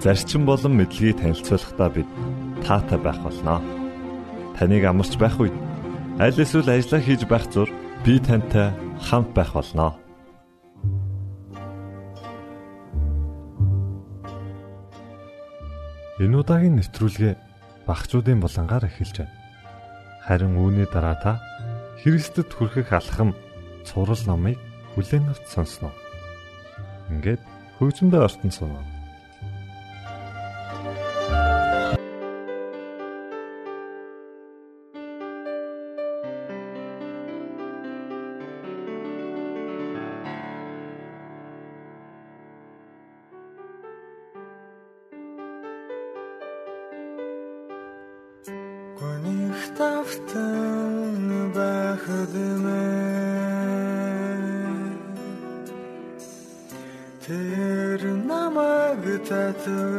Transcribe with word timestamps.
зарчим 0.00 0.48
болон 0.48 0.80
мэдлэгийг 0.80 1.20
танилцуулахдаа 1.20 1.88
бид 1.92 2.08
таатай 2.64 2.98
байх 2.98 3.20
болноо. 3.20 3.60
Таныг 4.56 4.84
амарч 4.88 5.20
байх 5.20 5.36
үед 5.36 5.52
аль 6.16 6.40
эсвэл 6.40 6.72
ажиллаа 6.72 7.00
хийж 7.04 7.28
байх 7.28 7.44
зур 7.52 7.68
би 8.04 8.16
тантай 8.16 8.72
хамт 9.04 9.30
байх 9.36 9.52
болноо. 9.52 10.00
Энэ 16.20 16.36
удаагийн 16.40 16.80
нэвтрүүлгээ 16.80 17.34
багчуудын 17.84 18.40
булангаар 18.40 18.88
эхэлж 18.88 19.24
байна. 19.24 19.36
Харин 20.24 20.56
үүний 20.56 20.88
дараа 20.88 21.16
та 21.20 21.32
Христэд 22.00 22.48
хүрэхэх 22.52 22.92
алхам 22.92 23.36
цурал 23.84 24.20
номыг 24.24 24.56
хүлээн 24.96 25.28
авч 25.28 25.44
сонсноо. 25.48 25.92
Ингээд 27.12 27.40
хөгжмөдөө 27.76 28.20
ортон 28.20 28.52
сунаа. 28.52 28.99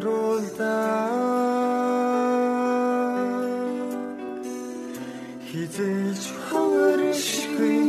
Татруулдаа 0.01 1.09
Хизээч 5.49 6.23
хавршгүй 6.47 7.81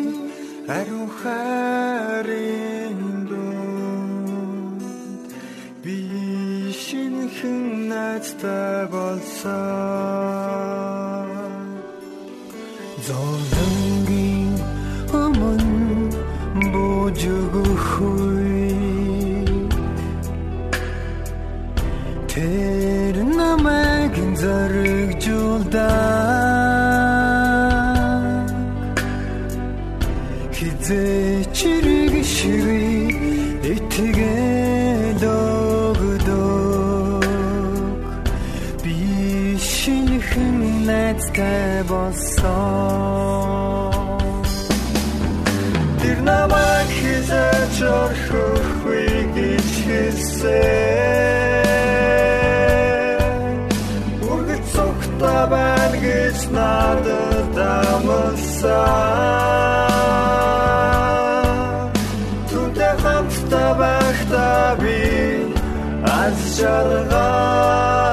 ариун 0.77 1.08
хайрын 1.19 3.00
дунд 3.30 4.82
би 5.82 5.96
шинхэн 6.84 7.60
найзтай 7.91 8.78
болсон. 8.92 9.52
Зовлонгийн 13.06 13.81
намайг 46.52 46.88
хизээч 47.00 47.76
орхихгүй 48.00 49.08
гэж 49.36 49.68
хэлсэн 49.86 50.52
Үргэлж 54.32 54.66
цогтой 54.74 55.42
байна 55.52 55.96
гэж 56.04 56.38
надад 56.56 57.56
амласан. 57.88 59.00
Түнтэй 62.50 62.94
хамтдаа 63.02 63.70
байхдаа 63.80 64.69
би 64.82 65.00
аз 66.20 66.38
жаргалтай 66.56 68.12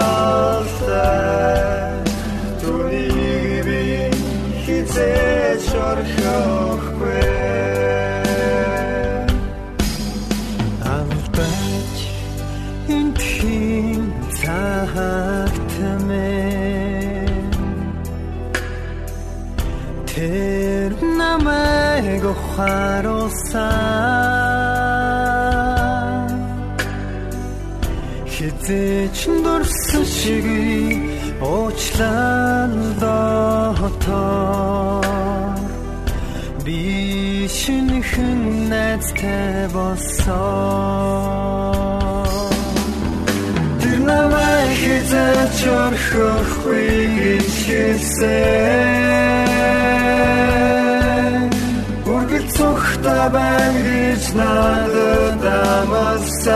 намайг 22.30 22.36
ухааруулсан 22.36 23.70
Хизээч 28.34 29.20
дурсан 29.44 30.06
шиг 30.16 30.48
уучлал 31.42 32.74
дотор 33.02 34.30
Би 36.66 37.48
шинхэн 37.60 38.40
найзтай 38.70 39.68
болсон. 39.74 40.20
Тэр 43.82 44.00
намайг 44.10 44.72
хизээч 44.82 45.60
орхихгүй 45.84 46.90
гэж 47.18 47.54
хэлсэн 47.66 49.49
цогтой 52.60 53.26
байна 53.36 53.80
гэж 53.88 54.24
надад 54.40 55.44
амласан 55.80 56.50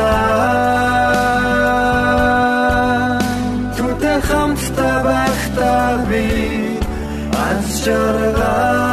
Түнтэй 3.78 4.18
хамтдаа 4.28 4.97
байхдаа 5.08 5.92
би 6.09 6.28
аз 7.47 7.68
жаргалтай 7.84 8.93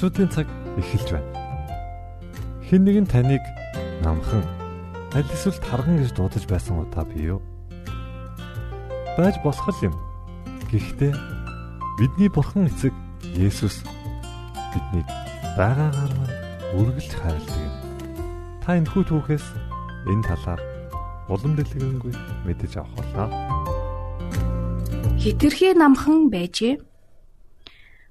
багцуудын 0.00 0.32
цаг 0.32 0.48
эхэлж 0.80 1.12
байна. 1.12 1.28
Хэн 2.64 2.88
нэгэн 2.88 3.04
таныг 3.04 3.44
намхан 4.00 4.40
аль 5.12 5.28
эсвэл 5.28 5.60
тарган 5.60 6.00
гэж 6.00 6.16
дуудаж 6.16 6.44
байсан 6.48 6.80
удаа 6.80 7.04
бий 7.04 7.28
юу? 7.28 7.44
Байж 9.20 9.36
болох 9.44 9.68
юм. 9.84 9.92
Гэхдээ 10.72 11.12
бидний 12.00 12.32
бурхан 12.32 12.72
эцэг 12.72 12.96
Есүс 13.36 13.84
биднийг 14.72 15.04
байгаагаар 15.60 16.12
маань 16.16 16.36
үргэлж 16.80 17.12
хайрладаг 17.20 17.60
юм. 17.60 17.74
Та 18.64 18.80
энэ 18.80 18.88
хүү 18.88 19.04
түүхээс 19.04 19.46
энэ 20.08 20.24
талаар 20.24 20.60
улам 21.28 21.60
дэлгэрэнгүй 21.60 22.16
мэдэж 22.48 22.72
авах 22.80 23.04
болно. 23.04 23.28
Хитрхи 25.20 25.76
намхан 25.76 26.32
байжээ. 26.32 26.80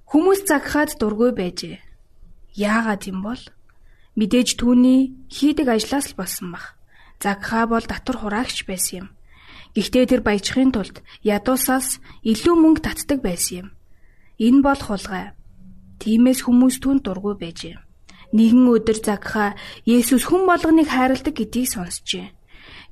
Хүмүүс 0.10 0.50
загхаад 0.50 0.98
дургүй 0.98 1.32
байжээ. 1.38 1.78
Яагаад 2.58 3.06
юм 3.06 3.22
бол 3.22 3.42
мэдээж 4.18 4.58
түүний 4.58 5.14
хийдэг 5.30 5.70
ажлаас 5.70 6.10
л 6.10 6.18
болсон 6.18 6.58
бах. 6.58 6.74
Загхаа 7.22 7.70
бол 7.70 7.86
татвар 7.86 8.18
хураагч 8.18 8.66
байсан 8.66 9.06
юм. 9.06 9.08
Гэхдээ 9.78 10.06
тэр 10.10 10.22
баяжхын 10.26 10.74
тулд 10.74 11.06
ядуусаас 11.22 12.02
илүү 12.26 12.56
мөнгө 12.58 12.82
татдаг 12.90 13.22
байсан 13.22 13.56
юм. 13.62 13.68
Энэ 14.42 14.66
бол 14.66 14.82
хулгай. 14.82 15.38
Тиймээс 16.02 16.42
хүмүүс 16.42 16.82
түн 16.82 17.06
дургүй 17.06 17.36
байжээ. 17.38 17.78
Нэгэн 18.34 18.66
өдөр 18.66 18.98
загхаа 18.98 19.54
Есүс 19.86 20.26
хүн 20.26 20.50
болгоныг 20.50 20.90
хайрладаг 20.90 21.38
гэдгийг 21.38 21.70
сонсчээ. 21.70 22.34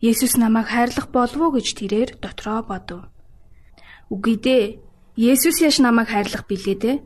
Есүс 0.06 0.38
намайг 0.38 0.70
хайрлах 0.70 1.10
болов 1.10 1.42
уу 1.42 1.56
гэж 1.58 1.68
тэрээр 1.82 2.10
дотроо 2.22 2.62
бодов. 2.62 3.10
Үгүй 4.14 4.36
дээ. 4.38 4.66
Есүс 5.18 5.66
яш 5.66 5.82
намайг 5.82 6.14
хайрлах 6.14 6.46
билээ 6.46 6.78
дээ. 6.78 7.02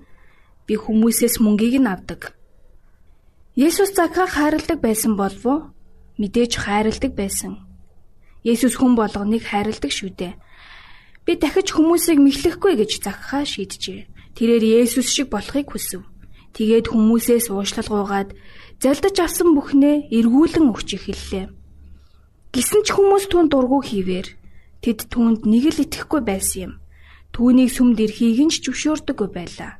Би 0.67 0.75
хүмүүсээс 0.75 1.39
мөнгийг 1.39 1.79
нь 1.79 1.87
авдаг. 1.87 2.35
Есүс 3.55 3.95
Закхаг 3.95 4.35
хайрладаг 4.35 4.83
байсан 4.83 5.15
болов 5.15 5.43
уу? 5.47 5.59
Мэдээж 6.19 6.59
хайрладаг 6.59 7.15
байсан. 7.15 7.63
Есүс 8.43 8.75
хүн 8.75 8.99
болгоныг 8.99 9.47
хайрладаг 9.47 9.95
шүү 9.95 10.11
дээ. 10.11 10.35
Би 11.23 11.39
дахиж 11.39 11.71
хүмүүсийг 11.71 12.19
мэхлэхгүй 12.19 12.83
гэж 12.83 12.99
Закхаа 12.99 13.47
шийджээ. 13.47 14.11
Тэрээр 14.35 14.83
Есүс 14.83 15.07
шиг 15.07 15.31
болохыг 15.31 15.71
хүсв. 15.71 16.03
Тэгээд 16.51 16.91
хүмүүсээс 16.91 17.47
уушлал 17.47 17.87
гуугаад 17.87 18.35
залдаж 18.83 19.15
авсан 19.23 19.55
бүхнээ 19.55 20.11
эргүүлэн 20.11 20.67
өгч 20.67 20.99
эхэллээ. 20.99 21.47
Гисэн 22.51 22.83
ч 22.83 22.91
хүмүүс 22.91 23.31
түүнд 23.31 23.55
дургу 23.55 23.79
хийвэр 23.79 24.27
тэд 24.83 25.07
түүнд 25.07 25.47
нэг 25.47 25.71
л 25.71 25.83
итгэхгүй 25.87 26.21
байсан 26.27 26.59
юм. 26.67 26.73
Түүнийг 27.31 27.71
сүмд 27.71 27.97
ирэхийг 28.03 28.39
нь 28.45 28.53
ч 28.53 28.63
зөвшөөрдөггүй 28.67 29.29
байлаа. 29.31 29.79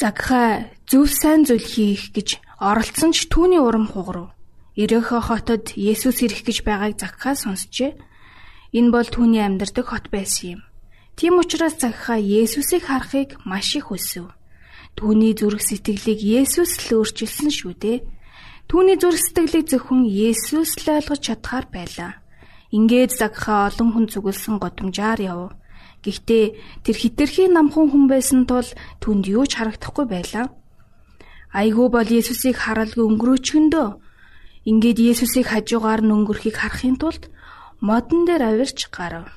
Загхаа 0.00 0.72
зөв 0.90 1.06
сайн 1.12 1.44
зүйл 1.44 1.62
хийх 1.62 2.10
гэж 2.16 2.28
оролцсон 2.58 3.12
ч 3.14 3.28
түүний 3.28 3.60
урам 3.62 3.86
хугарав. 3.86 4.34
Ирехө 4.74 5.22
хотод 5.22 5.70
Есүс 5.78 6.18
ирэх 6.26 6.42
гэж 6.42 6.66
байгааг 6.66 6.98
Загхаа 6.98 7.38
сонсчээ. 7.38 7.94
Энэ 8.74 8.90
бол 8.90 9.06
түүний 9.06 9.44
амьдардаг 9.44 9.86
хот 9.86 10.10
байсан 10.10 10.58
юм. 10.58 10.60
Тийм 11.14 11.38
учраас 11.38 11.78
Загхаа 11.78 12.18
Есүсийг 12.18 12.90
харахыг 12.90 13.38
маш 13.46 13.78
их 13.78 13.94
хүсв. 13.94 14.34
Түүний 14.98 15.38
зүрх 15.38 15.62
сэтгэлийг 15.62 16.18
Есүс 16.18 16.90
л 16.90 16.98
өөрчилсөн 16.98 17.50
шүү 17.54 17.74
дээ. 17.78 18.02
Түүний 18.66 18.98
зүрх 18.98 19.22
сэтгэлийг 19.22 19.70
зөвхөн 19.70 20.10
Есүс 20.10 20.74
л 20.82 20.98
ойлгож 20.98 21.20
чадхаар 21.22 21.70
байлаа. 21.70 22.18
Ингээд 22.74 23.14
Загхаа 23.14 23.70
олон 23.70 23.94
хүн 23.94 24.06
зүгэлсэн 24.10 24.58
годамжаар 24.58 25.20
яв. 25.22 25.54
Гэхдээ 26.04 26.44
тэр 26.84 26.96
хитрхийн 27.00 27.56
намхан 27.56 27.88
хүн 27.88 28.04
байсан 28.12 28.44
тул 28.44 28.68
түнд 29.00 29.24
юу 29.24 29.48
ч 29.48 29.56
харагдахгүй 29.56 30.04
байлаа. 30.04 30.52
Айгүй 31.56 31.88
бол 31.88 32.04
Есүсийг 32.04 32.60
харалгүй 32.60 33.04
өнгөрөөчгөндөө 33.08 33.88
ингээд 34.68 34.98
Есүсийг 35.00 35.48
хажуугаар 35.48 36.04
нь 36.04 36.12
өнгөрөхийг 36.12 36.56
харахын 36.60 37.00
тулд 37.00 37.32
модон 37.80 38.28
дээр 38.28 38.42
авирч 38.52 38.92
гарав. 38.92 39.32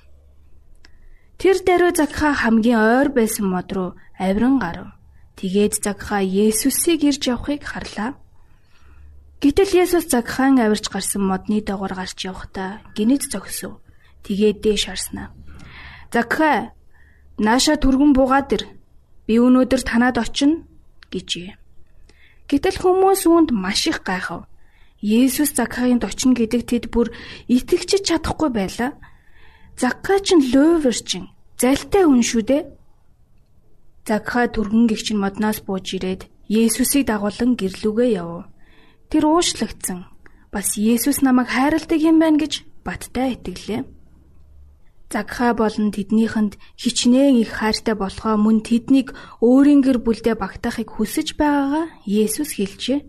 Тэр 1.39 1.57
даруй 1.63 1.91
Закха 1.95 2.33
хамгийн 2.33 2.79
ойр 2.79 3.09
байсан 3.15 3.47
мод 3.47 3.69
руу 3.71 3.89
авиран 4.19 4.59
гарав. 4.59 4.91
Тэгээд 5.39 5.79
Закха 5.79 6.19
Есүсийг 6.19 7.03
ирж 7.07 7.23
явахыг 7.31 7.63
харлаа. 7.63 8.19
Гэтэл 9.39 9.71
Есүс 9.85 10.09
Закхан 10.09 10.57
авирч 10.57 10.89
гарсан 10.89 11.21
модны 11.29 11.61
дагавар 11.61 11.93
гарч 11.93 12.17
явахдаа 12.25 12.81
гинэд 12.97 13.23
зогсов. 13.29 13.77
Тэгээд 14.25 14.65
дээш 14.65 14.89
харснаа. 14.89 15.29
Закха 16.13 16.71
нааша 17.37 17.75
түргэн 17.75 18.11
буугаад 18.15 18.49
ир. 18.55 18.63
Би 19.27 19.39
өнөөдөр 19.43 19.81
танад 19.83 20.17
очино 20.17 20.63
гэжээ. 21.11 21.55
Гэтэл 22.47 22.77
хүмүүс 22.79 23.27
үүнд 23.27 23.49
маш 23.51 23.91
их 23.91 24.01
гайхав. 24.07 24.47
Есүс 25.03 25.53
Закхагийн 25.53 25.99
очино 26.01 26.33
гэдэг 26.33 26.61
тэд 26.63 26.85
бүр 26.89 27.11
итгэж 27.51 28.07
чадахгүй 28.07 28.49
байлаа. 28.49 28.95
Закха 29.75 30.17
ч 30.23 30.33
лөөвөрчин 30.33 31.27
залтай 31.59 32.03
хүн 32.07 32.23
шүү 32.23 32.43
дээ. 32.47 32.63
Закха 34.07 34.47
түргэн 34.47 34.87
гихчин 34.87 35.19
модноос 35.19 35.59
бууж 35.61 35.99
ирээд 35.99 36.31
Есүсийг 36.47 37.11
дагуулan 37.11 37.59
гэрлүүгээ 37.59 38.09
яв. 38.23 38.47
Тэр 39.11 39.27
уушлагдсан. 39.27 40.07
Бас 40.47 40.79
Есүс 40.79 41.19
намайг 41.19 41.51
хайрладаг 41.51 41.99
юм 41.99 42.23
байна 42.23 42.39
гэж 42.39 42.63
баттай 42.87 43.35
итгэлээ. 43.35 43.96
Загха 45.07 45.53
болон 45.55 45.95
тэднийхэнд 45.95 46.59
хичнээн 46.75 47.39
их 47.39 47.51
хайртай 47.55 47.95
болохоо 47.95 48.35
мөн 48.35 48.59
тэднийг 48.67 49.15
өөрийн 49.39 49.79
гэр 49.79 50.03
бүлдээ 50.03 50.35
багтаахыг 50.35 50.89
хүсэж 50.91 51.39
байгаагаа 51.39 51.85
Есүс 52.03 52.59
хэлжээ. 52.59 52.99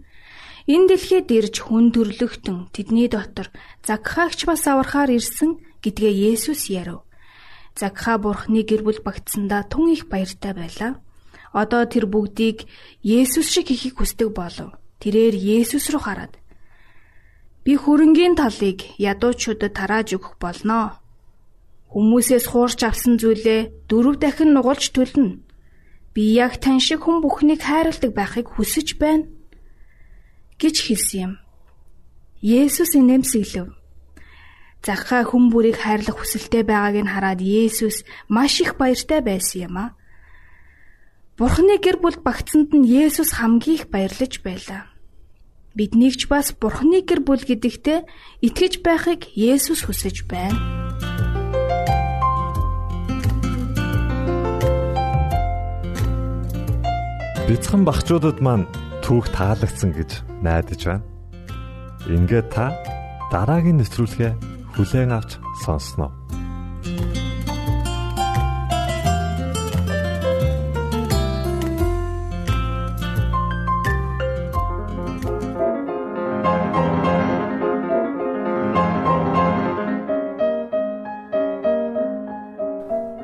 Энэ 0.70 0.86
дэлхийд 0.94 1.28
ирж 1.34 1.56
хүн 1.66 1.90
төрлөختөн 1.90 2.70
тэдний 2.70 3.08
дотор 3.10 3.50
Загхаагч 3.82 4.46
бас 4.46 4.62
аврахаар 4.70 5.10
ирсэн 5.18 5.58
гэдгээ 5.82 6.14
Есүс 6.30 6.70
ярив. 6.70 7.02
Загха 7.74 8.14
бурхны 8.22 8.62
гэр 8.62 8.86
бүл 8.86 9.00
багтсандаа 9.02 9.66
тун 9.66 9.90
их 9.90 10.06
баяртай 10.06 10.54
байлаа. 10.54 11.02
Одоо 11.50 11.82
тэр 11.90 12.06
бүгдийг 12.06 12.70
Есүс 13.02 13.50
шиг 13.50 13.74
хийхийг 13.74 13.98
хүсдэг 13.98 14.30
болов. 14.30 14.70
Тэрээр 15.02 15.34
Есүс 15.34 15.90
рүү 15.90 16.02
хараад 16.04 16.34
би 17.64 17.74
хөрөнгийн 17.74 18.34
талыг 18.38 18.86
ядуучуудад 18.96 19.72
тарааж 19.74 20.14
өгөх 20.16 20.40
болноо. 20.40 20.96
Хүмүүсээс 21.88 22.44
хуурч 22.52 22.84
авсан 22.84 23.16
зүйлээ 23.16 23.88
дөрөв 23.88 24.20
дахин 24.20 24.52
нугалж 24.52 24.92
төлнө. 24.92 25.40
Би 26.12 26.22
яг 26.36 26.60
тань 26.60 26.84
шиг 26.84 27.08
хүн 27.08 27.24
бүхнийг 27.24 27.64
хайрладаг 27.64 28.12
байхыг 28.12 28.46
хүсэж 28.52 29.00
байна 29.00 29.24
гэж 30.60 30.76
хэлсэн 30.84 31.20
юм. 31.24 31.32
Есүс 32.44 32.92
инээмсэглэв. 32.98 33.72
Захаа 34.84 35.22
хүн 35.26 35.48
бүрийг 35.50 35.80
хайрлах 35.80 36.20
хүсэлтэй 36.20 36.62
байгааг 36.62 36.96
нь 37.02 37.12
хараад 37.12 37.40
Есүс 37.40 38.04
маш 38.28 38.60
их 38.60 38.76
баяртай 38.76 39.20
байсан 39.24 39.66
юм 39.66 39.76
а. 39.78 39.86
Бурхны 41.38 41.78
гэр 41.82 41.98
бүл 42.02 42.18
багцсанд 42.22 42.70
нь 42.76 42.86
Есүс 42.86 43.32
хамгийн 43.38 43.74
их 43.78 43.84
баярлаж 43.90 44.32
байлаа. 44.44 44.90
Биднийг 45.74 46.14
ч 46.20 46.26
бас 46.30 46.54
Бурхны 46.54 47.02
гэр 47.02 47.20
бүл 47.26 47.42
гэдэгтээ 47.42 48.06
итгэж 48.46 48.82
байхыг 48.86 49.30
Есүс 49.34 49.86
хүсэж 49.86 50.26
байна. 50.30 50.58
Бяцхан 57.48 57.80
багчуудад 57.88 58.44
маань 58.44 58.68
түүх 59.00 59.32
таалагдсан 59.32 59.96
гэж 59.96 60.20
найдаж 60.44 60.84
байна. 60.84 61.08
Ингээд 62.04 62.52
та 62.52 62.76
дараагийн 63.32 63.80
нэвтрүүлгээ 63.80 64.32
хүлээн 64.76 65.16
авч 65.16 65.40
сонсноо. 65.64 66.12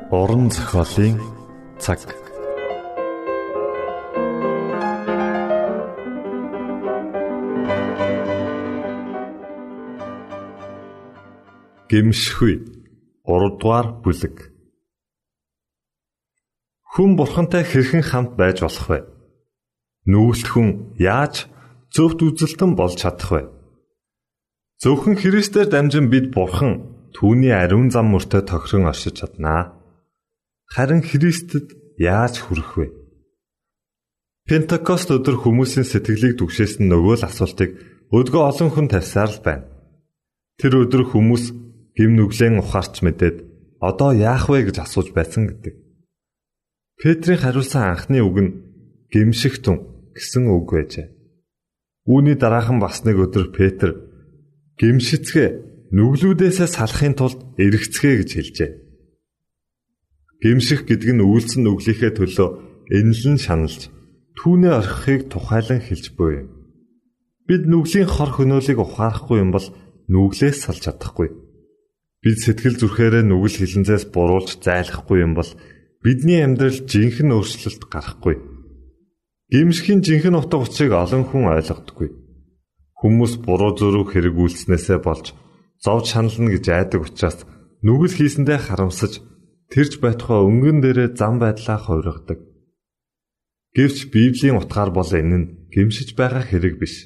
уран 0.09 0.49
зохиолын 0.49 1.21
цаг 1.77 2.24
гимшгүй 11.89 12.55
3 13.29 13.61
дугаар 13.61 13.87
бүлэг 14.01 14.55
Хүн 16.95 17.19
бурхантай 17.19 17.67
хэрхэн 17.67 18.07
хамт 18.07 18.31
байж 18.39 18.63
болох 18.63 18.87
вэ? 18.87 18.99
Нүүгэлт 20.07 20.47
хүн 20.47 20.95
яаж 20.95 21.51
зөвхт 21.91 22.23
үзэлтэн 22.23 22.71
болж 22.79 22.95
чадах 23.03 23.31
вэ? 23.35 23.41
Зөвхөн 24.79 25.19
Христээр 25.19 25.67
дамжин 25.67 26.07
бид 26.07 26.31
бурхан 26.31 26.87
түүний 27.11 27.51
ариун 27.51 27.91
зам 27.91 28.15
мөртөө 28.15 28.47
тохирон 28.47 28.87
оршиж 28.87 29.19
чаднаа. 29.19 29.75
Харин 30.71 31.03
Христэд 31.03 31.75
яаж 31.99 32.39
хүрэх 32.39 32.71
вэ? 32.79 32.87
Пентакост 34.47 35.11
өдөр 35.11 35.35
хүмүүсийн 35.43 35.83
сэтгэлийг 35.83 36.39
түгшээсэн 36.39 36.87
нөгөө 36.87 37.15
л 37.19 37.27
асуултыг 37.27 37.71
өдгөө 38.15 38.43
олон 38.55 38.69
хүн 38.71 38.87
тавьсаар 38.87 39.35
л 39.35 39.43
байна. 39.43 39.67
Тэр 40.55 40.87
өдөр 40.87 41.11
хүмүүс 41.11 41.64
гим 41.95 42.11
нүглэн 42.19 42.59
ухаарч 42.59 43.01
мэдээд 43.01 43.37
одоо 43.79 44.11
яах 44.11 44.51
вэ 44.51 44.67
гэж 44.67 44.83
асууж 44.83 45.15
байсан 45.15 45.47
гэдэг. 45.47 45.73
Петрийн 46.99 47.39
хариулсан 47.39 47.83
анхны 47.95 48.19
үг 48.19 48.37
нь 48.43 48.51
гимшигтэн 49.11 50.11
гэсэн 50.15 50.47
үг 50.51 50.67
байжээ. 50.71 51.07
Үүний 52.07 52.35
дараахан 52.35 52.79
бас 52.79 53.03
нэг 53.07 53.19
өдөр 53.19 53.51
Петр 53.55 53.89
гимшицгээ 54.79 55.49
нүглүүдээсээ 55.95 56.69
салахын 56.71 57.15
тулд 57.15 57.39
эргэцгээ 57.59 58.13
гэж 58.19 58.29
хэлжээ. 58.35 58.71
Гимших 60.43 60.83
гэдэг 60.87 61.11
нь 61.15 61.25
үйлсэн 61.25 61.63
нүглийнхээ 61.63 62.11
төлөө 62.15 62.49
энэлэн 62.91 63.39
шаналж 63.39 63.89
түүнээ 64.35 64.73
орхихыг 64.83 65.21
тухайлан 65.31 65.81
хэлж 65.81 66.05
буй 66.19 66.31
юм. 66.43 66.47
Бид 67.47 67.63
нүглийн 67.65 68.09
хор 68.09 68.31
хөнөөлийг 68.35 68.79
ухаарахгүй 68.81 69.39
юм 69.39 69.55
бол 69.55 69.67
нүглээс 70.11 70.67
салж 70.67 70.85
чадахгүй. 70.85 71.44
Бид 72.25 72.41
сэтгэл 72.41 72.81
зүрхээрээ 72.81 73.21
нүгэл 73.21 73.61
хилэнцээс 73.61 74.09
буруулж 74.09 74.57
зайлахгүй 74.65 75.21
юм 75.21 75.37
бол 75.37 75.51
бидний 76.01 76.41
амьдрал 76.41 76.81
жинхэнэ 76.89 77.37
өөрчлөлт 77.37 77.85
гарахгүй. 77.85 78.41
Гимшхийн 79.53 80.01
жинхэнэ 80.01 80.33
утга 80.33 80.57
учирыг 80.57 80.97
олон 80.97 81.21
хүн 81.29 81.53
ойлгодоггүй. 81.53 82.09
Хүмүүс 82.97 83.45
буруу 83.45 83.77
зөрүүг 83.77 84.09
хэрэгүүлснээсээ 84.17 84.99
болж 85.05 85.37
зовж 85.77 86.05
шанална 86.17 86.49
гэж 86.49 86.65
айдаг 86.73 87.05
учраас 87.05 87.45
нүгэл 87.85 88.17
хийсэндээ 88.17 88.57
харамсаж 88.57 89.21
тэрж 89.69 90.01
байтугай 90.01 90.41
өнгөн 90.41 90.81
дээрээ 90.81 91.09
зам 91.13 91.37
байдлаа 91.37 91.77
хувиргадаг. 91.77 92.41
Гэвч 93.77 94.09
Библийн 94.09 94.57
утгаар 94.57 94.89
бол 94.89 95.05
энэ 95.13 95.37
нь 95.37 95.49
гимшиж 95.69 96.17
байгаа 96.17 96.41
хэрэг 96.41 96.81
биш. 96.81 97.05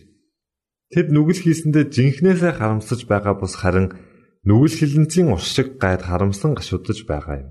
Тэд 0.96 1.12
нүгэл 1.12 1.44
хийсэндээ 1.44 1.92
жинхнээсээ 1.92 2.54
харамсаж 2.56 3.04
байгаа 3.04 3.36
бус 3.36 3.60
харин 3.60 4.00
нүгэл 4.48 4.76
хилэнцийн 4.80 5.28
уршиг 5.36 5.82
гайд 5.82 6.02
харамсан 6.06 6.56
гашуудж 6.56 7.04
байгаа 7.10 7.38
юм. 7.44 7.50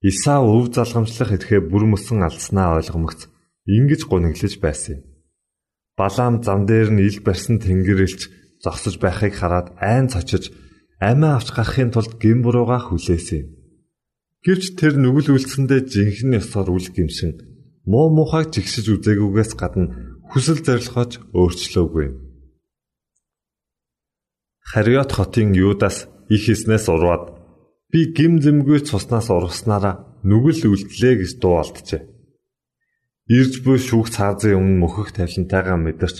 Исаа 0.00 0.40
өв 0.46 0.70
залгамжлах 0.72 1.34
ирэхээ 1.34 1.60
бүр 1.70 1.84
мөсөн 1.90 2.22
алдснаа 2.22 2.78
ойлгомогц 2.78 3.26
ингэж 3.66 4.00
гуниглаж 4.06 4.54
байсан 4.62 4.94
юм. 4.96 5.02
Балаам 5.98 6.34
зам 6.46 6.60
дээр 6.70 6.94
нь 6.94 7.02
ил 7.02 7.18
барьсан 7.26 7.58
тэнгэрэлч 7.58 8.20
зогсож 8.62 8.94
байхыг 9.02 9.34
хараад 9.36 9.74
айн 9.82 10.06
цочиж 10.06 10.54
амиа 11.02 11.36
авч 11.36 11.48
гарахын 11.52 11.90
тулд 11.90 12.12
гин 12.22 12.38
бурууга 12.46 12.78
хүлээсэн 12.78 13.38
юм. 13.42 13.48
Гэвч 14.46 14.78
тэр 14.78 14.94
нүгэл 15.02 15.34
үлдсэндээ 15.34 15.80
жинхэнэ 15.90 16.38
ёсоор 16.38 16.70
үл 16.70 16.88
гимшин 16.94 17.32
муу 17.90 18.06
мухайг 18.14 18.54
жигсэж 18.54 18.86
үзээгүйгээс 18.94 19.52
гадна 19.58 19.90
хүсэл 20.30 20.62
зорилгооч 20.62 21.12
өөрчлөөгүй. 21.34 22.27
Хариот 24.70 25.10
хотын 25.16 25.56
Юдас 25.56 26.08
их 26.28 26.42
хийснээс 26.44 26.86
урваад 26.92 27.24
би 27.90 28.12
гим 28.16 28.40
зэмгүй 28.44 28.84
цуснаас 28.88 29.28
ургаснараа 29.32 29.94
нүгэл 30.28 30.68
үлдлээ 30.72 31.14
гэж 31.24 31.30
дуу 31.40 31.56
алджээ. 31.62 32.02
Ирж 33.38 33.54
буй 33.64 33.78
шүүх 33.80 34.08
цаазын 34.12 34.58
өмнө 34.60 34.80
мөхөх 34.82 35.16
тавилантайгаа 35.16 35.78
мэдэрч 35.80 36.16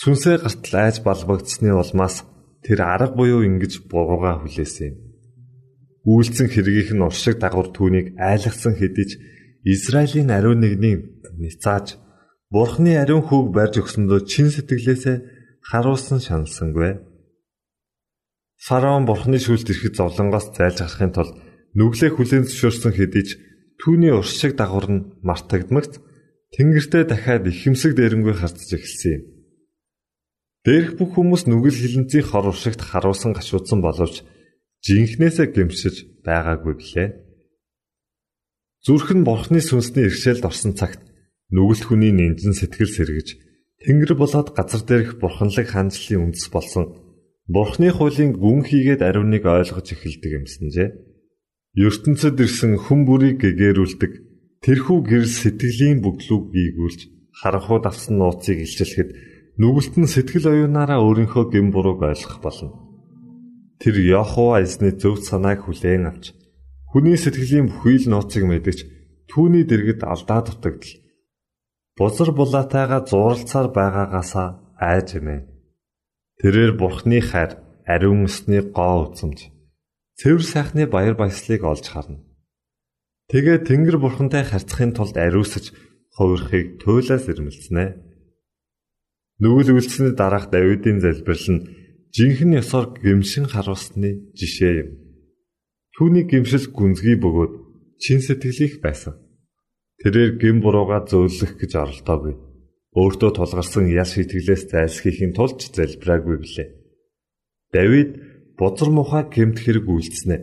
сүнсээ 0.00 0.36
гартал 0.42 0.74
айж 0.82 0.96
балбагдсны 1.06 1.70
улмаас 1.70 2.26
тэр 2.66 2.82
арга 2.82 3.14
буюу 3.14 3.46
ингэж 3.46 3.86
бурууга 3.90 4.42
хүлээсэн 4.42 4.90
юм 4.90 5.04
үйлцэн 6.04 6.52
хэргийнх 6.52 6.92
нь 6.92 7.04
уршиг 7.04 7.40
дагавар 7.40 7.72
түүнийг 7.72 8.12
айлгсан 8.20 8.76
хэдий 8.76 9.06
ч 9.08 9.12
Израилийн 9.64 10.28
ариун 10.28 10.60
нэгний 10.60 11.00
ницааж 11.40 11.96
Бурхны 12.52 13.00
ариун 13.00 13.24
хүүг 13.24 13.56
барьж 13.56 13.80
өгсөндөө 13.80 14.28
чин 14.28 14.52
сэтгэлээсээ 14.52 15.16
харуулсан 15.64 16.20
шаналсангүй. 16.20 17.00
Фараон 18.64 19.04
Бурхны 19.04 19.36
шүүлт 19.36 19.68
ирэхэд 19.68 20.00
зовлонгоос 20.00 20.56
зайлж 20.56 20.80
гарахын 20.80 21.12
тулд 21.12 21.36
нүглээ 21.76 22.16
хүлээн 22.16 22.48
зөвшөөрсөн 22.48 22.92
хэдий 22.96 23.24
ч 23.28 23.30
түүний 23.76 24.08
уршиг 24.16 24.56
дагавар 24.56 24.88
нь 24.88 25.04
мартагдмагц 25.20 26.00
тэнгэртээ 26.56 27.04
дахиад 27.04 27.44
ихэмсэг 27.44 27.92
дээрэнгүй 27.92 28.32
харцж 28.40 28.72
эхэлсэн 28.72 29.12
юм. 29.20 29.22
Дээрх 30.64 30.96
бүх 30.96 31.12
хүмүүс 31.12 31.44
нүгэл 31.44 31.76
хилэнцийн 31.76 32.24
хор 32.24 32.48
уршигт 32.48 32.80
харуулсан 32.80 33.36
гашуудсан 33.36 33.84
боловч 33.84 34.24
жинхнээсээ 34.80 35.52
гэмшиж 35.52 36.24
байгаагүй 36.24 36.74
билээ. 36.80 37.08
Зүрх 38.80 39.12
нь 39.12 39.28
бурхны 39.28 39.60
сүнсний 39.60 40.08
иршээлд 40.08 40.48
орсон 40.48 40.72
цагт 40.72 41.04
нүгэлт 41.52 41.84
хүний 41.84 42.16
нэмжин 42.16 42.56
сэтгэл 42.56 42.96
сэргэж 42.96 43.28
Тэнгэр 43.84 44.16
болоод 44.16 44.56
газар 44.56 44.80
дээрх 44.80 45.20
бурханлаг 45.20 45.68
хаанчлалын 45.68 46.32
үндэс 46.32 46.48
болсон 46.48 47.03
Бурхны 47.44 47.92
хуулийн 47.92 48.32
гүн 48.40 48.64
хийгээд 48.64 49.04
ариуныг 49.04 49.44
ойлгож 49.44 49.84
эхэлдэг 49.92 50.32
юмсанжээ. 50.40 50.88
ертөнцид 51.76 52.40
ирсэн 52.40 52.80
хүн 52.80 53.04
бүрийг 53.04 53.44
гэгэрүүлдэг 53.44 54.12
тэрхүү 54.64 54.98
гэрэл 55.04 55.28
сэтгэлийн 55.28 56.00
бүглүүг 56.00 56.44
гийгүүлж 56.56 57.00
харанхууд 57.36 57.84
авсан 57.84 58.16
нууцыг 58.16 58.64
илчилэхэд 58.64 59.10
нүгэлт 59.60 59.94
нь 60.00 60.08
сэтгэл 60.08 60.48
оюунаараа 60.48 61.04
өөрийнхөө 61.04 61.44
гэм 61.52 61.68
бурууг 61.68 62.00
ойлгох 62.08 62.40
болно. 62.40 62.72
Тэр 63.76 64.00
Яхова 64.00 64.64
эзний 64.64 64.96
зөв 64.96 65.20
санааг 65.20 65.68
хүлээн 65.68 66.08
авч 66.08 66.32
хүний 66.88 67.20
сэтгэлийн 67.20 67.68
бүхий 67.68 68.00
л 68.00 68.08
нууцыг 68.08 68.48
мэдэж 68.48 68.78
түүний 69.28 69.68
дэргэд 69.68 70.00
алдаа 70.00 70.40
дутагдал. 70.48 70.96
Бузар 71.98 72.32
булаатайгаа 72.32 73.04
зуралцаар 73.04 73.68
байгаагаасаа 73.68 74.48
айж 74.80 75.20
эмээ. 75.20 75.53
Тэрээр 76.44 76.76
бурхны 76.76 77.24
хайр, 77.24 77.56
ариун 77.88 78.28
өсний 78.28 78.60
гоо 78.60 79.08
үзэмж, 79.16 79.48
цэвэр 80.20 80.44
сайхны 80.44 80.84
баяр 80.84 81.16
баясгалыг 81.16 81.64
олж 81.64 81.88
харна. 81.88 82.20
Тэгээ 83.32 83.64
Тэнгэр 83.64 83.96
бурхантай 83.96 84.44
харьцахын 84.44 84.92
тулд 84.92 85.16
ариусж 85.16 85.72
хувирхыг 86.12 86.84
туйлаас 86.84 87.24
ирмэлцэнэ. 87.32 87.96
Нүгэл 89.40 89.72
үлдсэний 89.72 90.12
дараах 90.12 90.52
Давидын 90.52 91.00
залбирал 91.00 91.48
нь 91.48 91.64
жинхэнэ 92.12 92.60
ёсоор 92.60 92.92
гэмшин 93.00 93.48
харуулсны 93.48 94.36
жишээ 94.36 94.72
юм. 94.84 94.88
Түүний 95.96 96.28
гэмшил 96.28 96.68
гүнзгий 96.76 97.16
бөгөөд 97.24 97.52
чин 98.04 98.20
сэтгэлийнх 98.20 98.84
байсан. 98.84 99.16
Тэрээр 100.04 100.36
гэм 100.36 100.60
бурууга 100.60 101.08
зөөлөх 101.08 101.56
гэж 101.56 101.72
оролдоогүй. 101.72 102.36
Өөртөө 102.94 103.30
тулгарсан 103.34 103.90
ял 103.90 104.06
шитгэлээс 104.06 104.70
зайлсхийхин 104.70 105.34
тулд 105.34 105.58
залбираагүй 105.60 106.36
билээ. 106.38 106.68
Давид 107.74 108.10
бузар 108.54 108.90
мухаа 108.94 109.26
гэмт 109.26 109.58
хэрэг 109.58 109.86
үйлдснэ. 109.90 110.36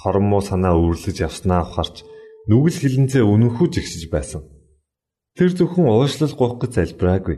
Хорон 0.00 0.26
муу 0.32 0.40
санаа 0.40 0.80
үүрлэж 0.80 1.20
явснаа 1.20 1.68
ухаарч 1.68 2.08
нүгэл 2.48 2.80
хилэнцээ 2.80 3.20
өнөхүү 3.20 3.68
жигсэж 3.68 4.08
байсан. 4.08 4.48
Тэр 5.36 5.52
зөвхөн 5.52 5.92
уушлал 5.92 6.32
гоох 6.32 6.64
гэж 6.64 6.72
залбираагүй. 6.80 7.36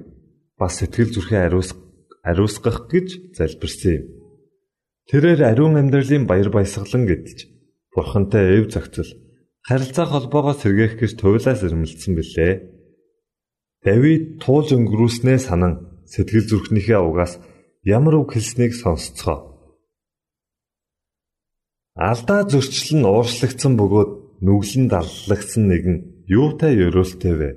Бас 0.54 0.78
сэтгэл 0.78 1.10
зүрхээ 1.10 1.50
ариусгах 1.50 1.82
ариусгах 2.26 2.90
гэж 2.90 3.36
залбирсан 3.38 3.92
юм. 3.98 4.04
Тэрээр 5.10 5.40
ариун 5.46 5.78
амьдралын 5.78 6.26
баяр 6.26 6.50
баясгалан 6.50 7.06
гэдэлж 7.06 7.40
бурхантай 7.94 8.58
эв 8.58 8.70
зохицол 8.74 9.10
харилцаа 9.62 10.06
холбоогоо 10.10 10.54
сэргээх 10.58 10.98
гэж 10.98 11.12
туйлаас 11.22 11.62
ирмэлцсэн 11.62 12.12
билээ. 12.18 12.52
Давид 13.86 14.42
туулж 14.42 14.74
өнгөрүүлснээ 14.74 15.38
санан 15.38 16.02
сэтгэл 16.10 16.46
зүрхнийхээ 16.50 16.98
угаас 16.98 17.38
ямар 17.86 18.14
үг 18.18 18.34
хэлснийг 18.34 18.74
сонсцгоо. 18.74 19.38
Алдаа 21.94 22.42
зөрчил 22.50 22.98
нь 22.98 23.06
ууршлагдсан 23.06 23.78
бөгөөд 23.78 24.10
нүглэн 24.42 24.86
даллагдсан 24.90 25.64
нэгэн 25.70 25.96
юутай 26.26 26.72
ёроолтой 26.86 27.34
вэ? 27.40 27.50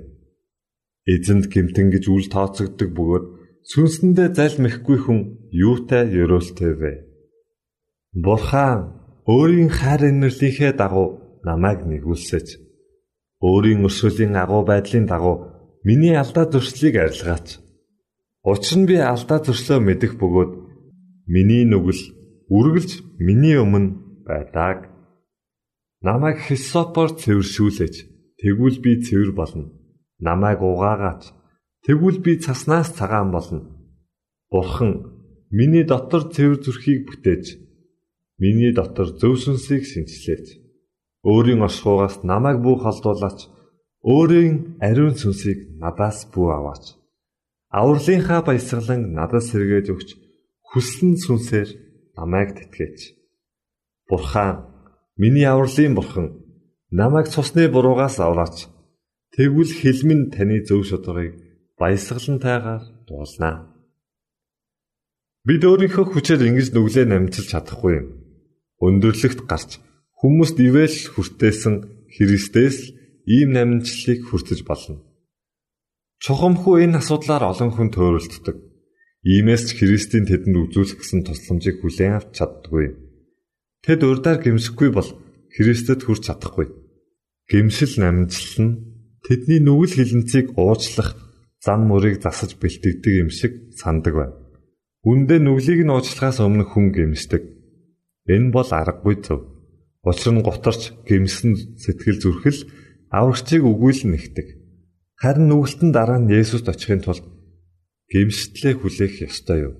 Эзэнд 1.12 1.50
гимтэн 1.52 1.90
гэж 1.90 2.04
үл 2.06 2.26
тооцогддог 2.30 2.90
бөгөөд 2.94 3.26
Сүнсэндээ 3.70 4.28
залмихгүй 4.38 4.98
хүн 5.04 5.20
юутай 5.52 6.08
ёроолтой 6.22 6.72
вэ? 6.80 6.92
Бурхан 8.24 8.80
өөрийн 9.28 9.68
хайр 9.68 10.08
инэрлийнхээ 10.10 10.72
дагуу 10.80 11.08
намайг 11.44 11.84
нэгүүлсэж 11.84 12.46
өөрийн 13.44 13.84
өршөөлийн 13.86 14.34
агуу 14.40 14.62
байдлын 14.64 15.06
дагуу 15.06 15.36
миний 15.84 16.16
алдаа 16.16 16.46
зөрчлийг 16.50 16.96
арилгаач. 16.96 17.58
Учир 18.44 18.78
нь 18.80 18.88
би 18.88 18.96
алдаа 18.96 19.38
зөрчлөө 19.44 19.80
мэдэх 19.80 20.12
бөгөөд 20.20 20.52
миний 21.28 21.64
нүгэл 21.68 22.02
үргэлж 22.50 22.90
миний 23.20 23.56
өмнө 23.60 24.24
байдаг. 24.26 24.90
Намайг 26.02 26.38
хисопор 26.48 27.12
цэвэршүүлээч. 27.20 27.96
Тэгвэл 28.40 28.78
би 28.84 28.92
цэвэр 29.04 29.32
болно. 29.36 29.68
Намайг 30.18 30.60
угаагаач. 30.64 31.22
Тэгвэл 31.84 32.18
би 32.24 32.40
цаснаас 32.40 32.88
цагаан 32.96 33.30
болно. 33.30 33.60
Бурхан 34.50 34.92
миний 35.50 35.84
дотор 35.84 36.32
цэвэр 36.34 36.58
зүрхийг 36.64 37.06
бүтээж 37.06 37.44
миний 38.40 38.72
дотор 38.72 39.08
зөв 39.20 39.36
сүнсийг 39.36 39.84
шинчлээч. 39.84 40.46
Өөрийн 41.28 41.60
оршихугаас 41.66 42.24
намайг 42.24 42.58
бүү 42.64 42.76
холдуулаач. 42.80 43.38
Өөрийн 44.00 44.80
ариун 44.80 45.12
сүнсийг 45.12 45.76
надаас 45.76 46.24
бүү 46.32 46.48
аваач. 46.56 46.96
Авралынхаа 47.68 48.40
баясгалан 48.48 49.12
надад 49.12 49.44
сэргээж 49.44 49.86
өгч 49.92 50.08
хүссэн 50.72 51.20
сүнсээр 51.20 51.68
намайг 52.16 52.56
тэтгэж. 52.56 53.12
Бурхан 54.08 54.64
миний 55.20 55.44
авралын 55.44 55.94
бурхан 55.94 56.26
намайг 56.90 57.28
цусны 57.28 57.68
буруугаас 57.68 58.16
авраач. 58.24 58.72
Тэгвэл 59.36 59.72
хэлмэн 59.80 60.32
таны 60.32 60.64
зөв 60.64 60.88
шударгыг 60.88 61.36
баясгалантайгаар 61.76 62.82
дуулнаа. 63.04 63.68
Бид 65.44 65.62
өөрийнхөө 65.64 66.04
хүчээр 66.08 66.48
ингэж 66.48 66.68
нүглээ 66.72 67.04
намжилж 67.04 67.48
чадахгүй 67.52 67.92
юм. 68.00 68.06
Өндөрлөгт 68.80 69.44
гарч 69.44 69.76
хүмүүст 70.20 70.56
ивэл 70.56 70.96
хүртээсэн 71.12 71.74
Христээс 72.10 72.99
ийм 73.34 73.54
намжлалыг 73.54 74.20
хүртэж 74.26 74.60
болно. 74.66 74.98
Чухамхүү 76.18 76.74
энэ 76.84 76.98
асуудлаар 76.98 77.44
олон 77.54 77.70
хүн 77.72 77.88
төөрөлддөг. 77.94 78.56
Иймээс 79.22 79.62
ч 79.70 79.78
Христийн 79.78 80.26
тэдэнд 80.26 80.56
үзүүлэх 80.56 80.98
гэсэн 80.98 81.22
тусламжийг 81.24 81.78
хүлээн 81.80 82.18
авч 82.18 82.28
чаддаггүй. 82.36 82.86
Тэд 83.86 84.00
урдаар 84.02 84.42
гимсэхгүй 84.42 84.90
бол 84.92 85.08
Христэд 85.54 86.00
хүрч 86.02 86.22
чадахгүй. 86.26 86.66
Гимсэл 87.46 87.94
намжлал 88.02 88.58
нь 88.66 88.72
тэдний 89.24 89.60
нүгэл 89.62 89.96
хилэнцгийг 89.96 90.58
уучлах 90.58 91.14
зан 91.64 91.86
мөрийг 91.86 92.20
засаж 92.24 92.56
бэлтгэдэг 92.58 93.14
юм 93.22 93.30
шиг 93.30 93.52
сандаг 93.76 94.14
байна. 94.16 94.36
Үндэ 95.04 95.40
нүглийг 95.40 95.80
нь 95.84 95.92
уучлахаас 95.92 96.40
өмнө 96.44 96.64
хүн 96.68 96.92
гимсдэг. 96.92 97.42
Энэ 98.28 98.52
бол 98.52 98.68
аргагүй 98.68 99.16
зөв. 99.24 99.40
Учир 100.04 100.32
нь 100.32 100.44
гутарч 100.44 100.92
гимсэн 101.08 101.76
сэтгэл 101.80 102.20
зүрхэл 102.20 102.60
аврагчийг 103.10 103.66
өгүүлэн 103.66 104.10
нэгдэг. 104.14 104.48
Харин 105.18 105.46
нүгэлтэн 105.50 105.90
дараа 105.90 106.18
нь 106.22 106.30
Есүст 106.30 106.70
очихын 106.70 107.02
тулд 107.02 107.26
гимстлээ 108.08 108.74
хүлээх 108.78 109.26
ёстой 109.26 109.58
юу? 109.68 109.74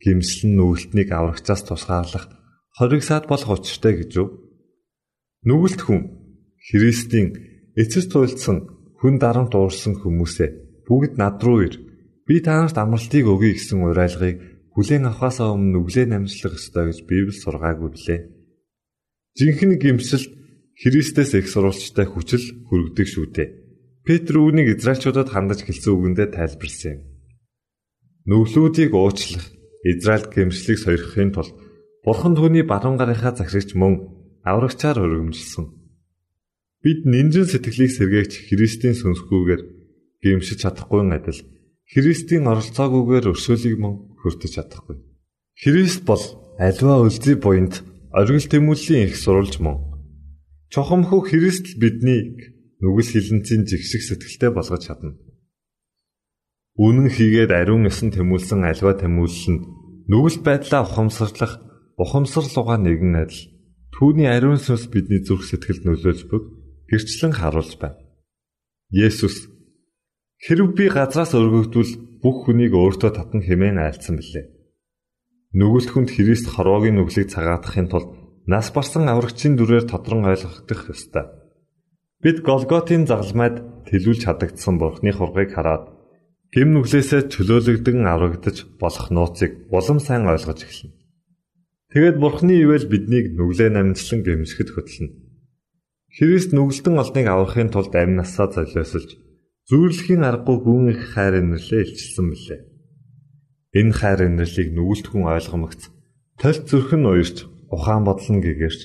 Гимсэл 0.00 0.48
нь 0.48 0.56
нүгэлтнийг 0.56 1.10
аврагчаас 1.12 1.66
тусгаарлах 1.66 2.30
хориг 2.78 3.02
саад 3.04 3.28
болох 3.28 3.60
учиртай 3.60 4.00
гэж 4.00 4.10
юу? 4.16 4.28
Нүгэлт 5.44 5.80
хүн 5.84 6.00
Христийн 6.70 7.28
эцэс 7.76 8.08
туйлдсан 8.08 8.56
хүн 9.02 9.14
дарамт 9.20 9.52
уурсан 9.52 10.00
хүмүүсээ 10.00 10.84
бүгд 10.88 11.20
над 11.20 11.42
руу 11.44 11.66
ир. 11.66 11.76
Би 12.24 12.40
та 12.40 12.62
нарт 12.62 12.78
амралтыг 12.78 13.26
өгье 13.26 13.58
гэсэн 13.58 13.84
уриалгыг 13.84 14.36
хүлээн 14.72 15.10
авахаас 15.10 15.44
өмнө 15.44 15.76
нүглээ 15.76 16.06
намжлах 16.08 16.56
ёстой 16.56 16.88
гэж 16.88 16.98
Библи 17.04 17.34
сургаагүй 17.36 17.90
билээ. 17.92 18.20
Жинхэнэ 19.36 19.76
гимсэлт 19.76 20.39
Христээс 20.80 21.36
их 21.36 21.46
сурвалжтай 21.52 22.08
хүчил 22.08 22.64
хүргэдэг 22.64 23.06
шүү 23.06 23.26
дээ. 23.36 23.48
Петр 24.00 24.40
үүнийг 24.40 24.80
Израильчуудад 24.80 25.28
хандаж 25.28 25.60
хэлсэн 25.60 25.92
үгэндээ 25.92 26.28
тайлбарлсан 26.32 26.92
юм. 26.96 27.00
Нүглүүдийг 28.24 28.96
уучлах, 28.96 29.44
Израильд 29.84 30.32
гимслийг 30.32 30.80
сойрхохын 30.80 31.36
тулд 31.36 31.52
Бурхан 32.00 32.32
түүний 32.32 32.64
баруун 32.64 32.96
гарынхаа 32.96 33.36
загшигч 33.36 33.76
мөн 33.76 34.08
аврагчаар 34.40 35.04
өргөмжилсөн. 35.04 35.68
Бид 36.80 37.04
нинжин 37.04 37.44
сэтгэлийг 37.44 37.92
сэргээгч 37.92 38.48
Христийн 38.48 38.96
сүнсгүйгээр 38.96 39.62
гимшиж 40.24 40.64
чадахгүй 40.64 41.04
адил 41.12 41.44
Христийн 41.92 42.48
оролцоогүйгээр 42.48 43.36
өршөөлийг 43.36 43.76
мөн 43.76 44.16
хүртэж 44.24 44.52
чадахгүй. 44.56 44.96
Христ 45.60 46.08
бол 46.08 46.24
альва 46.56 47.04
үлзий 47.04 47.36
буйнд 47.36 47.84
оргил 48.16 48.48
тэмүүллийн 48.48 49.12
их 49.12 49.20
сурулж 49.20 49.60
мөн. 49.60 49.89
Чухамхүү 50.70 51.20
Христ 51.26 51.66
биднийг 51.82 52.54
нүгэл 52.78 53.10
хилэнцийн 53.10 53.66
жигших 53.66 54.06
сэтгэлтэй 54.06 54.54
болгож 54.54 54.86
чадна. 54.86 55.18
Үнэн 56.78 57.10
хийгээд 57.10 57.50
ариун 57.50 57.90
ёсон 57.90 58.14
тэмүүлсэн 58.14 58.62
альва 58.62 58.94
тэмүүлэл 58.94 59.46
нь 59.50 59.64
нүгэл 60.06 60.38
байдлаа 60.46 60.86
ухамсарлах 60.86 61.58
ухамсарлуугаа 61.98 62.78
нэгэн 62.86 63.18
адил 63.18 63.50
түүний 63.98 64.30
ариун 64.30 64.62
сүнс 64.62 64.86
бидний 64.94 65.26
зүрх 65.26 65.42
сэтгэлд 65.50 65.82
нөлөөлж 65.90 66.30
бүг 66.30 66.44
гэрчлэн 66.86 67.34
харуулж 67.34 67.74
байна. 67.82 67.98
Есүс 68.94 69.50
хэрв 70.38 70.70
би 70.78 70.86
газраас 70.86 71.34
өргөгдвөл 71.34 72.22
бүх 72.22 72.46
хүнийг 72.46 72.78
өөртөө 72.78 73.10
татна 73.10 73.42
хэмээн 73.42 73.82
айлцсан 73.82 74.22
билээ. 74.22 74.46
Нүгэлт 75.58 75.90
хүнд 75.90 76.10
Христ 76.14 76.46
хорвоогийн 76.54 76.94
нүглийг 76.94 77.26
цагаатгахын 77.26 77.90
тулд 77.90 78.10
нас 78.46 78.72
барсан 78.72 79.08
аврагчийн 79.08 79.56
дүрээр 79.56 79.84
тодрон 79.88 80.24
ойлгох 80.24 80.64
ёстой. 80.88 81.26
Бид 82.22 82.44
Голготын 82.44 83.04
загалмайд 83.08 83.88
тэлүүлж 83.88 84.22
хадагдсан 84.28 84.76
Бурхны 84.78 85.12
хургийг 85.12 85.56
хараад 85.56 85.88
гим 86.52 86.76
нүглээсээ 86.76 87.32
чөлөөлөгдөн 87.32 88.04
аврагдаж 88.04 88.56
болох 88.76 89.08
нууцыг 89.08 89.68
улам 89.72 89.98
сайн 90.00 90.28
ойлгож 90.28 90.60
эхэлнэ. 90.64 90.96
Тэгэд 91.92 92.16
Бурхны 92.22 92.54
ивэл 92.60 92.86
биднийг 92.92 93.32
нүглээ 93.34 93.70
намжлан 93.72 94.20
гэмшгэд 94.22 94.70
хөтлөнө. 94.72 95.16
Христ 96.12 96.50
нүгэлтэн 96.52 96.96
олныг 97.00 97.26
аврахын 97.30 97.70
тулд 97.72 97.94
амь 97.96 98.18
насаа 98.18 98.52
золиослж 98.52 99.16
Зүйрлэхийн 99.70 100.26
аргагүй 100.26 100.58
гүн 100.66 100.90
их 100.90 101.14
хайр 101.14 101.38
инэрлээ 101.38 101.86
илчилсэн 101.86 102.26
билээ. 102.34 102.60
Энэ 103.78 103.94
хайр 103.94 104.20
инэрлийг 104.26 104.74
нүгэлт 104.74 105.06
хүн 105.14 105.30
ойлгомогц 105.30 105.94
толь 106.42 106.60
зүрх 106.66 106.90
нь 106.98 107.06
уярч 107.06 107.46
ухаан 107.70 108.04
бодол 108.04 108.28
нь 108.34 108.44
гэгэрч 108.44 108.80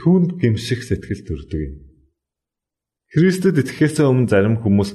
түүнд 0.00 0.38
гимших 0.40 0.80
сэтгэл 0.86 1.22
төрдөг 1.26 1.60
юм. 1.68 1.74
Христэд 3.12 3.60
итгэхээс 3.62 4.00
өмнө 4.06 4.30
зарим 4.30 4.56
хүмүүс 4.62 4.90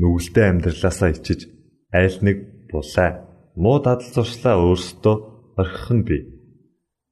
нүгэлтэй 0.00 0.44
амьдралаасаа 0.50 1.12
ичиж 1.12 1.46
айл 1.92 2.18
нэг 2.24 2.36
булаа 2.72 3.10
муу 3.54 3.78
дадал 3.84 4.10
зуршлаа 4.12 4.56
өөрсдөө 4.64 5.16
орхих 5.60 5.88
нь 5.92 6.06
бий. 6.08 6.22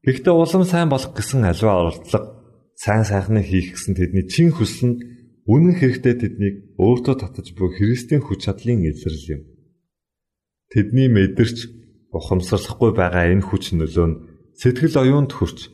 Гэхдээ 0.06 0.34
улам 0.34 0.64
сайн 0.64 0.88
болох 0.88 1.12
гэсэн 1.12 1.44
аливаа 1.48 1.76
оролдлого 1.90 2.26
сайн 2.76 3.04
сайхныг 3.04 3.44
хийх 3.48 3.76
гэсэн 3.76 3.94
тэдний 3.96 4.24
чин 4.28 4.52
хүсэл 4.52 4.88
нь 4.88 4.96
Үнэн 5.44 5.76
хэрэгтээ 5.76 6.14
тэднийг 6.24 6.56
өөртөө 6.80 7.14
татаж 7.20 7.52
буй 7.52 7.68
Христийн 7.76 8.24
хүч 8.24 8.48
чадлын 8.48 8.80
илрэл 8.88 9.28
юм. 9.36 9.42
Тэдний 10.72 11.12
мэдэрч 11.12 11.68
ухамсарлахгүй 12.16 12.96
байгаа 12.96 13.28
энэ 13.28 13.44
хүч 13.44 13.76
нөлөө 13.76 14.06
нь 14.08 14.20
сэтгэл 14.56 15.04
оюунд 15.04 15.36
хүрч 15.36 15.68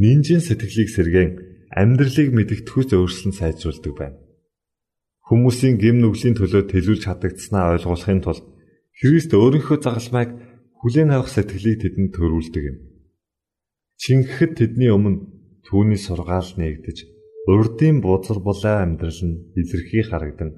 нинжин 0.00 0.40
сэтгэлийг 0.44 0.88
сэргээн 0.92 1.32
амьдралыг 1.72 2.28
мэдгэдэгхүйц 2.32 2.90
өөрчлөн 2.96 3.34
сайжруулдаг 3.36 3.94
байна. 3.96 4.18
Хүмүүсийн 5.26 5.76
гим 5.82 5.98
нүглийн 6.00 6.38
төлөө 6.38 6.70
төлөвлөж 6.70 7.02
чадагдсанаа 7.04 7.74
ойлгуулахын 7.74 8.22
тулд 8.22 8.44
Христ 8.96 9.34
өөрийнхөө 9.34 9.78
загалмайг 9.82 10.30
хүлээн 10.80 11.10
авах 11.12 11.28
сэтгэлийг 11.32 11.82
тэдэнд 11.82 12.12
төрүүлдэг 12.14 12.64
юм. 12.70 12.76
Чингэхэд 14.00 14.52
тэдний 14.56 14.92
өмнө 14.94 15.26
түүний 15.66 16.00
сургаал 16.00 16.46
нэгдэж 16.56 16.98
урдын 17.50 18.00
бузар 18.04 18.38
булаа 18.40 18.84
амьдрал 18.84 19.20
нь 19.26 19.52
илэрхий 19.60 20.04
харагдан 20.06 20.50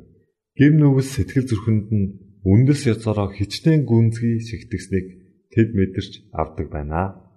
гим 0.59 0.75
нүгэл 0.79 1.09
сэтгэл 1.15 1.49
зүрхэнд 1.49 1.89
нь 1.95 2.07
үндэс 2.45 2.83
яцороо 2.93 3.29
хичнээн 3.33 3.83
гүнзгий 3.89 4.37
шигтгсэнийг 4.47 5.07
тэд 5.53 5.69
мэдэрч 5.77 6.13
авдаг 6.33 6.67
байна. 6.73 7.28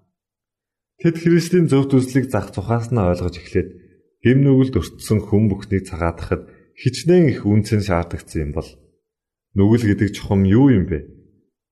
Тэд 1.02 1.18
Христийн 1.18 1.66
зөв 1.66 1.90
төслийг 1.90 2.30
зах 2.30 2.54
тухаас 2.54 2.94
нь 2.94 3.02
ойлгож 3.02 3.34
эхлээд 3.42 3.70
гим 4.22 4.46
нүгэлд 4.46 4.78
өртсөн 4.78 5.20
хүн 5.26 5.50
бүхнийг 5.50 5.90
цагаатахад 5.90 6.46
хичнээн 6.78 7.34
их 7.34 7.42
үнцэн 7.42 7.82
шаардагдсан 7.82 8.42
юм 8.46 8.52
бол 8.54 8.70
нүгэл 9.58 9.90
гэдэг 9.90 10.14
чухам 10.14 10.46
юу 10.46 10.70
юм 10.70 10.86
бэ? 10.86 11.10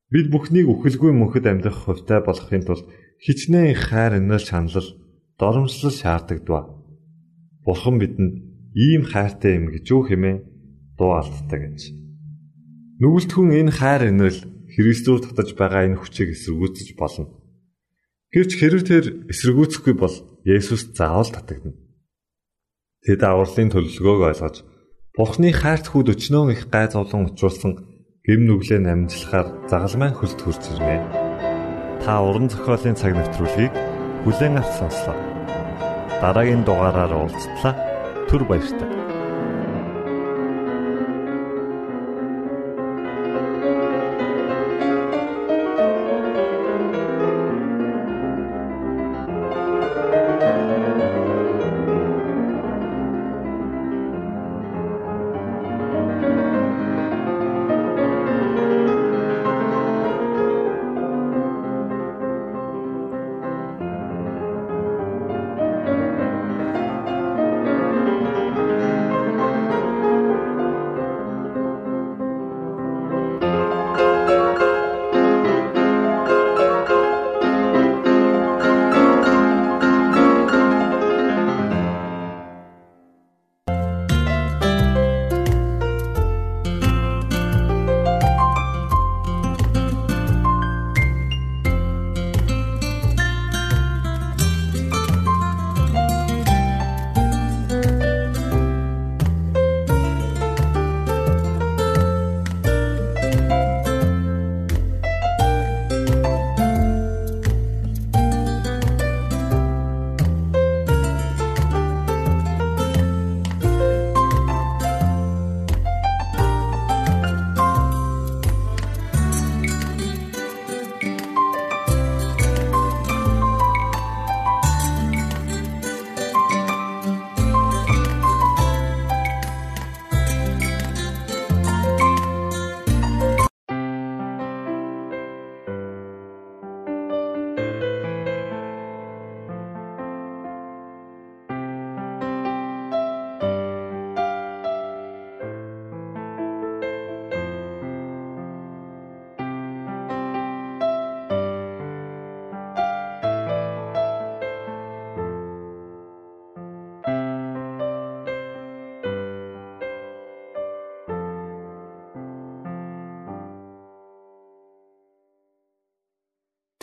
Бид 0.10 0.34
бүхнийг 0.34 0.66
үхэлгүй 0.74 1.14
мөнхөд 1.14 1.46
амьдрах 1.46 1.78
хувьтай 1.86 2.26
болохын 2.26 2.66
тулд 2.66 2.90
хичнээн 3.22 3.78
их 3.78 3.94
хайр 3.94 4.18
инээл 4.18 4.42
шаналл 4.50 4.90
доромжлол 5.38 5.94
шаарддаг. 5.94 6.42
Бурхан 7.62 8.02
бидэнд 8.02 8.34
ийм 8.74 9.06
хайртай 9.06 9.62
юм 9.62 9.70
гэж 9.70 9.86
юу 9.94 10.10
хэмээн 10.10 10.42
дуу 10.98 11.22
алддаг 11.22 11.62
гэж. 11.70 11.94
Нүгэлт 12.98 13.32
хүн 13.38 13.54
энэ 13.54 13.78
хайр 13.78 14.10
инрэл 14.10 14.42
Христээр 14.74 15.22
татаж 15.22 15.54
байгаа 15.54 15.86
энэ 15.86 16.02
хүчийг 16.02 16.34
эсэргүүцэж 16.34 16.98
болно. 16.98 17.39
Гэвч 18.30 18.52
хэрэг 18.62 18.84
тэр 18.86 19.06
эсэргүүцэхгүй 19.34 19.96
бол 19.98 20.14
Есүс 20.46 20.94
заавал 20.94 21.34
татагдана. 21.34 21.74
Тэд 23.02 23.26
авралын 23.26 23.74
төлөвлөгөөг 23.74 24.22
ойлгож 24.30 24.56
Бурхны 25.18 25.50
хайрт 25.50 25.90
хүүд 25.90 26.14
өчнөө 26.14 26.54
их 26.54 26.62
гай 26.70 26.86
зовлон 26.94 27.34
учруулсан 27.34 27.74
гим 28.22 28.46
нүглээ 28.46 28.86
намжлахаар 28.86 29.66
загалмайн 29.66 30.14
хөлт 30.14 30.40
хурж 30.46 30.62
ирнэ. 30.78 31.02
Та 32.06 32.22
уран 32.22 32.54
зохиолын 32.54 32.94
цаг 32.94 33.18
навтруулыг 33.18 33.74
Хүлээн 34.24 34.62
авч 34.62 34.72
сонслоо. 34.78 35.18
Дараагийн 36.22 36.68
дугаараар 36.68 37.16
уулзтлаа. 37.16 37.74
Түр 38.28 38.44
баярлалаа. 38.46 38.99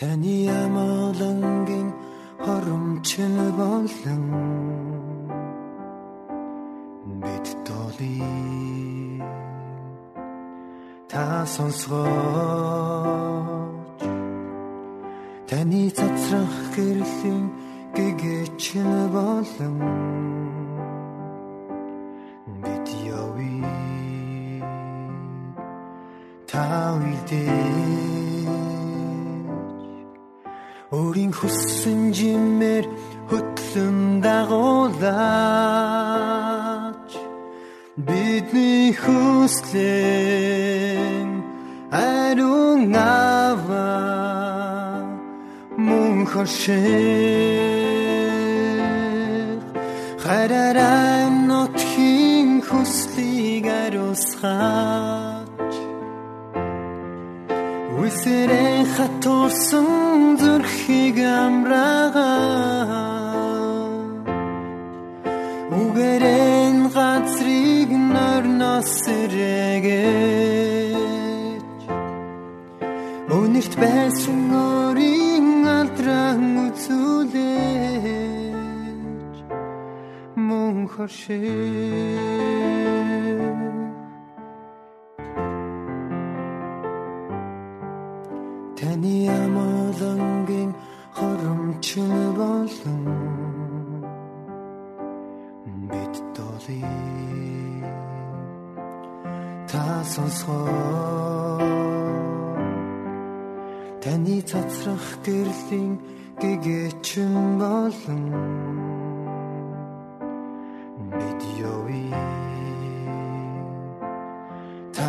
Таны 0.07 0.39
амгалангийн 0.63 1.89
хоромч 2.45 3.09
нь 3.33 3.43
болон 3.59 4.25
бид 7.23 7.47
толи 7.67 8.19
та 11.11 11.25
сонсгооч. 11.55 12.01
Таны 15.49 15.83
цацрах 15.97 16.57
гэрлийн 16.75 17.43
гэгэч 17.97 18.63
нь 18.87 18.99
болон 19.15 19.77
бид 22.63 22.87
явъя 23.23 24.71
та 26.51 26.65
үйлдээ 26.95 27.66
өөрийн 31.27 31.35
хүссэн 31.35 32.13
жимээр 32.15 32.87
хөтлөн 33.31 33.99
дагуулаач. 34.23 35.11
Бидний 37.97 38.95
хүслэн 39.03 39.83
ариун 41.91 42.95
ава 42.95 43.91
мөн 45.87 46.27
хошиг. 46.31 46.77
Хараарай 50.23 51.23
нотхийн 51.51 52.51
хүслийг 52.69 53.67
ариусгаач 53.83 55.06
Үсэрэн 58.27 58.83
хатуулсан 58.95 60.35
зүрхийг 60.41 61.19
амраага. 61.23 62.31
Үгэрэн 65.71 66.77
газрыг 66.91 67.91
норноос 68.15 68.89
сэрэгэж 69.03 70.03
Өнөрт 73.39 73.75
байсан 73.83 74.41
өрийн 74.75 75.49
алдран 75.79 76.43
үзүүлэж 76.67 77.37
Мөн 80.47 80.77
хоршээ 80.91 82.47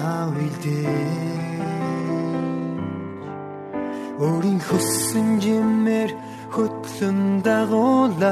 та 0.08 0.16
үйлдээ 0.32 1.60
өөрийн 4.24 4.62
хүссэн 4.68 5.28
жимээр 5.44 6.12
хөтлөн 6.56 7.20
дагуулаач. 7.48 8.32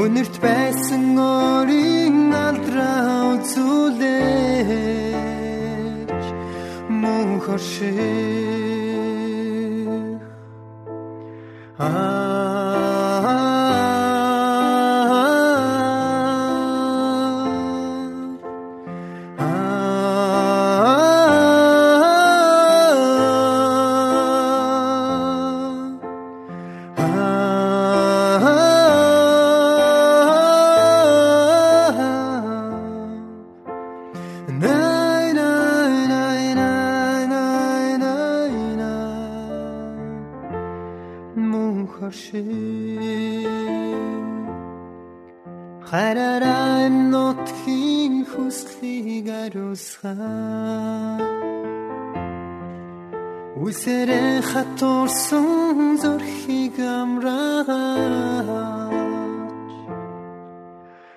Өнөрт 0.00 0.34
байсан 0.40 1.04
өрийн 1.20 2.32
алдраа 2.46 3.36
үзүүлэж 3.36 4.64
хорших 7.44 7.98
аа 11.76 12.13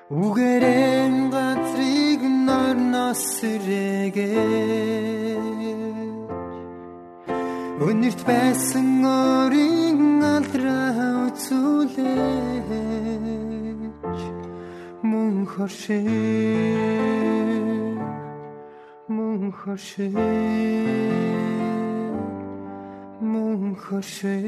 Үгэрэн 0.07 1.27
газрыг 1.35 2.21
норноос 2.47 3.19
сэрээгээч 3.43 4.47
Өнөрт 7.87 8.21
байсан 8.23 9.03
өрийн 9.03 10.23
алдраа 10.23 11.27
үзүүлээч. 11.27 12.07
Мөн 15.03 15.43
хоршиг 15.43 16.07
Мөн 19.11 19.51
хоршиг 19.59 20.15
Мөн 23.19 23.75
хоршиг 23.75 24.47